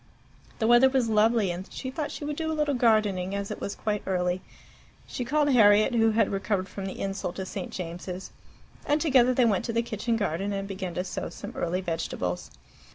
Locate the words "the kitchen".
9.73-10.17